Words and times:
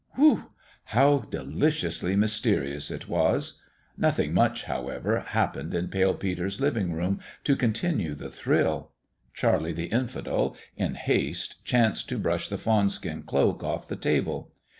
Whew! 0.15 0.45
How 0.85 1.19
deliciously 1.19 2.15
mysterious 2.15 2.89
it 2.89 3.07
was 3.07 3.61
1 3.97 4.01
Nothing 4.01 4.33
much, 4.33 4.63
however, 4.63 5.19
happened 5.19 5.75
in 5.75 5.89
Pale 5.89 6.15
Peter's 6.15 6.59
living 6.59 6.91
room 6.93 7.19
to 7.43 7.55
continue 7.55 8.15
the 8.15 8.31
thrill. 8.31 8.93
Charlie 9.35 9.73
the 9.73 9.91
Infidel, 9.93 10.57
in 10.75 10.95
haste, 10.95 11.63
chanced 11.65 12.09
to 12.09 12.17
brush 12.17 12.49
the 12.49 12.57
fawn 12.57 12.89
skin 12.89 13.21
cloak 13.21 13.63
off 13.63 13.87
the 13.87 13.95
table. 13.95 14.51